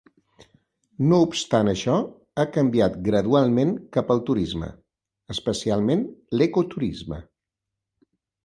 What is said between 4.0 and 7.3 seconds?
al turisme, especialment l'ecoturisme.